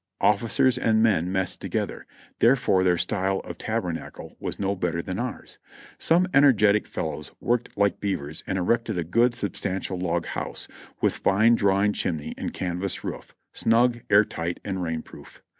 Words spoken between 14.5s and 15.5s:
and rain proof.